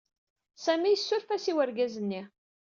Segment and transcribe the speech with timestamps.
[0.63, 2.21] Sami yessuref-as i urgaz-nni.